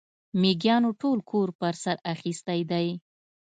[0.41, 2.87] مېږيانو ټول کور پر سر اخيستی دی.